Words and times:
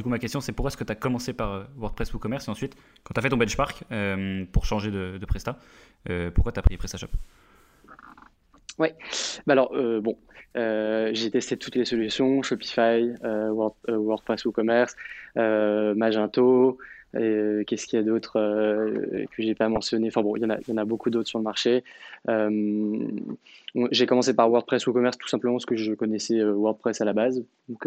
du 0.00 0.04
coup, 0.04 0.08
ma 0.08 0.18
question, 0.18 0.40
c'est 0.40 0.52
pourquoi 0.52 0.68
est-ce 0.68 0.78
que 0.78 0.84
tu 0.84 0.92
as 0.92 0.94
commencé 0.94 1.34
par 1.34 1.66
WordPress 1.76 2.14
WooCommerce 2.14 2.48
et 2.48 2.50
ensuite, 2.50 2.74
quand 3.04 3.12
tu 3.12 3.18
as 3.18 3.22
fait 3.22 3.28
ton 3.28 3.36
benchmark 3.36 3.84
pour 4.50 4.64
changer 4.64 4.90
de, 4.90 5.26
Presta, 5.26 5.58
pourquoi 6.34 6.52
tu 6.52 6.58
as 6.58 6.62
pris 6.62 6.78
PrestaShop? 6.78 7.08
Ouais, 8.78 8.94
bah 9.46 9.52
alors 9.52 9.74
bon, 10.00 10.16
j'ai 10.54 11.30
testé 11.30 11.58
toutes 11.58 11.74
les 11.76 11.84
solutions, 11.84 12.42
Shopify, 12.42 13.12
WordPress 13.22 14.46
WooCommerce, 14.46 14.96
Magento, 15.36 16.78
euh, 17.16 17.64
qu'est-ce 17.64 17.86
qu'il 17.86 17.98
y 17.98 18.02
a 18.02 18.04
d'autre 18.04 18.38
euh, 18.38 19.24
que 19.36 19.42
j'ai 19.42 19.54
pas 19.54 19.68
mentionné? 19.68 20.08
Enfin 20.08 20.22
bon, 20.22 20.36
il 20.36 20.42
y 20.42 20.72
en 20.72 20.76
a, 20.76 20.84
beaucoup 20.84 21.10
d'autres 21.10 21.28
sur 21.28 21.38
le 21.38 21.44
marché. 21.44 21.82
Euh, 22.28 23.08
j'ai 23.90 24.06
commencé 24.06 24.34
par 24.34 24.50
WordPress 24.50 24.86
WooCommerce 24.86 25.18
tout 25.18 25.28
simplement 25.28 25.54
parce 25.54 25.66
que 25.66 25.76
je 25.76 25.92
connaissais 25.94 26.42
WordPress 26.42 27.00
à 27.00 27.04
la 27.04 27.12
base. 27.12 27.44
Donc 27.68 27.86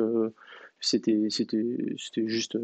c'était 0.79 1.27
c'était 1.29 2.27
juste 2.27 2.57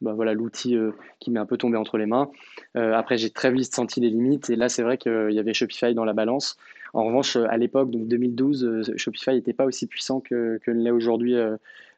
bah 0.00 0.12
voilà 0.14 0.34
l'outil 0.34 0.76
qui 1.20 1.30
m'est 1.30 1.38
un 1.38 1.46
peu 1.46 1.56
tombé 1.56 1.76
entre 1.76 1.96
les 1.96 2.06
mains. 2.06 2.30
après 2.74 3.16
j'ai 3.18 3.30
très 3.30 3.52
vite 3.52 3.72
senti 3.74 4.00
les 4.00 4.10
limites 4.10 4.50
et 4.50 4.56
là 4.56 4.68
c'est 4.68 4.82
vrai 4.82 4.98
qu'il 4.98 5.30
y 5.30 5.38
avait 5.38 5.54
Shopify 5.54 5.94
dans 5.94 6.04
la 6.04 6.12
balance. 6.12 6.56
En 6.92 7.04
revanche 7.04 7.36
à 7.36 7.56
l'époque 7.56 7.90
donc 7.90 8.08
2012 8.08 8.94
Shopify 8.96 9.34
n'était 9.34 9.52
pas 9.52 9.64
aussi 9.64 9.86
puissant 9.86 10.20
que, 10.20 10.58
que 10.64 10.70
l'est 10.70 10.90
aujourd'hui 10.90 11.34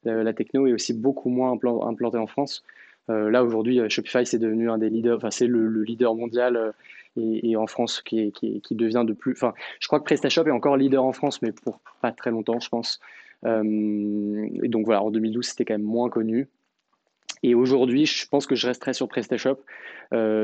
la 0.05 0.33
techno 0.35 0.67
et 0.67 0.73
aussi 0.73 0.93
beaucoup 0.93 1.31
moins 1.31 1.53
implanté 1.53 2.19
en 2.19 2.27
France. 2.27 2.63
Euh, 3.11 3.31
là 3.31 3.45
aujourd'hui, 3.45 3.81
euh, 3.81 3.89
Shopify 3.89 4.25
c'est 4.25 4.39
devenu 4.39 4.71
un 4.71 4.79
des 4.79 4.89
leaders, 4.89 5.17
enfin 5.17 5.31
c'est 5.31 5.47
le, 5.47 5.83
leader 5.83 6.15
mondial 6.15 6.57
euh, 6.57 6.73
et, 7.17 7.55
en 7.57 7.67
France 7.67 8.01
qui, 8.01 8.33
qui, 8.33 8.75
devient 8.75 9.05
de 9.07 9.13
plus. 9.13 9.33
Enfin, 9.33 9.55
je 9.79 9.87
crois 9.87 10.01
que 10.01 10.05
PrestaShop 10.05 10.47
est 10.47 10.51
encore 10.51 10.77
leader 10.77 11.05
en 11.05 11.13
France, 11.13 11.43
mais 11.43 11.53
pour 11.53 11.81
pas 12.01 12.13
très 12.13 12.31
longtemps, 12.31 12.59
je 12.61 12.69
pense. 12.69 13.01
et 13.45 14.69
donc 14.69 14.87
voilà, 14.87 15.03
en 15.03 15.11
2012 15.11 15.47
c'était 15.47 15.65
quand 15.65 15.75
même 15.75 15.83
moins 15.83 16.09
connu. 16.09 16.49
Et 17.43 17.55
aujourd'hui, 17.55 18.07
je 18.07 18.27
pense 18.27 18.47
que 18.47 18.55
je 18.57 18.67
resterai 18.67 18.95
sur 18.95 19.07
PrestaShop, 19.09 19.61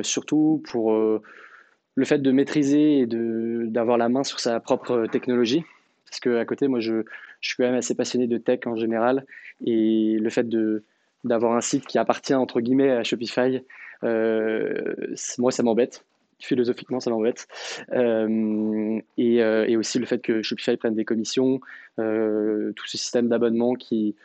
surtout 0.02 0.62
pour 0.70 0.92
le 0.92 2.04
fait 2.04 2.18
de 2.18 2.30
maîtriser 2.30 3.00
et 3.00 3.06
d'avoir 3.06 3.98
la 3.98 4.08
main 4.08 4.22
sur 4.22 4.38
sa 4.38 4.60
propre 4.60 5.06
technologie. 5.06 5.64
Parce 6.04 6.20
qu'à 6.20 6.44
côté, 6.44 6.68
moi, 6.68 6.78
je, 6.78 7.02
je, 7.40 7.48
suis 7.48 7.56
quand 7.56 7.64
même 7.64 7.74
assez 7.74 7.96
passionné 7.96 8.28
de 8.28 8.38
tech 8.38 8.60
en 8.66 8.76
général. 8.76 9.24
Et 9.64 10.18
le 10.20 10.30
fait 10.30 10.48
de, 10.48 10.84
d'avoir 11.24 11.52
un 11.52 11.60
site 11.60 11.86
qui 11.86 11.98
appartient 11.98 12.34
entre 12.34 12.60
guillemets 12.60 12.90
à 12.90 13.04
Shopify, 13.04 13.62
euh, 14.04 14.94
moi 15.38 15.52
ça 15.52 15.62
m'embête. 15.62 16.04
Philosophiquement, 16.42 17.00
ça 17.00 17.10
m'embête. 17.10 17.46
Euh, 17.92 18.98
et, 19.18 19.42
euh, 19.42 19.66
et, 19.68 19.76
aussi 19.76 19.98
le 19.98 20.06
fait 20.06 20.22
que 20.22 20.40
Shopify 20.40 20.78
prenne 20.78 20.94
des 20.94 21.04
commissions, 21.04 21.60
tout 21.98 22.86
ce 22.86 22.96
système 22.96 23.28
d'abonnement 23.28 23.74
qui, 23.74 24.16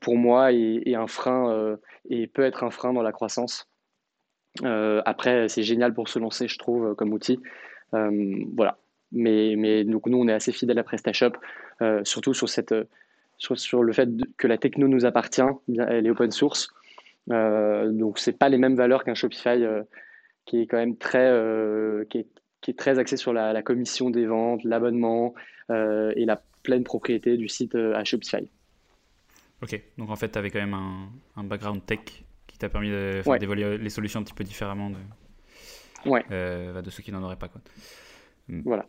pour 0.00 0.16
moi, 0.16 0.52
est, 0.52 0.94
un 0.94 1.06
frein 1.06 1.76
et 2.08 2.26
peut 2.28 2.44
être 2.44 2.64
un 2.64 2.70
frein 2.70 2.94
dans 2.94 3.02
la 3.02 3.12
croissance. 3.12 3.68
après, 4.62 5.50
c'est 5.50 5.62
génial 5.62 5.92
pour 5.92 6.08
se 6.08 6.18
lancer, 6.18 6.48
je 6.48 6.58
trouve, 6.58 6.94
comme 6.94 7.12
outil. 7.12 7.40
voilà. 7.92 8.78
Mais, 9.12 9.54
mais 9.58 9.84
donc, 9.84 10.06
nous, 10.06 10.18
on 10.18 10.26
est 10.26 10.32
assez 10.32 10.50
fidèles 10.50 10.78
à 10.78 10.82
PrestaShop, 10.82 11.32
surtout 12.04 12.32
sur 12.32 12.48
cette 12.48 12.74
sur, 13.54 13.82
le 13.82 13.92
fait 13.92 14.08
que 14.36 14.46
la 14.46 14.58
techno 14.58 14.88
nous 14.88 15.04
appartient, 15.04 15.42
elle 15.88 16.06
est 16.06 16.10
open 16.10 16.30
source. 16.30 16.68
Euh, 17.30 17.90
donc 17.90 18.18
c'est 18.18 18.36
pas 18.38 18.48
les 18.48 18.58
mêmes 18.58 18.76
valeurs 18.76 19.04
qu'un 19.04 19.14
Shopify 19.14 19.64
euh, 19.64 19.82
qui 20.44 20.60
est 20.60 20.66
quand 20.66 20.76
même 20.76 20.96
très 20.96 21.30
euh, 21.30 22.04
qui, 22.10 22.18
est, 22.18 22.26
qui, 22.60 22.70
est, 22.70 22.74
très 22.74 22.98
axé 22.98 23.16
sur 23.16 23.32
la, 23.32 23.62
commission 23.62 24.10
des 24.10 24.26
ventes, 24.26 24.62
l'abonnement 24.64 25.34
euh, 25.70 26.12
et 26.16 26.26
la 26.26 26.42
pleine 26.62 26.84
propriété 26.84 27.36
du 27.36 27.48
site 27.48 27.74
à 27.74 28.04
Shopify. 28.04 28.50
Ok, 29.62 29.80
donc 29.96 30.10
en 30.10 30.16
fait 30.16 30.30
tu 30.30 30.38
avais 30.38 30.50
quand 30.50 30.60
même 30.60 30.74
un, 30.74 31.08
un, 31.36 31.44
background 31.44 31.84
tech 31.86 32.00
qui 32.46 32.58
t'a 32.58 32.68
permis 32.68 32.90
d'évoluer 32.90 33.78
les 33.78 33.90
solutions 33.90 34.20
un 34.20 34.22
petit 34.22 34.34
peu 34.34 34.44
différemment 34.44 34.90
de, 34.90 36.10
ouais. 36.10 36.24
de 36.30 36.90
ceux 36.90 37.02
qui 37.02 37.12
n'en 37.12 37.22
auraient 37.22 37.36
pas. 37.36 37.48
Quoi. 37.48 37.62
Voilà. 38.48 38.86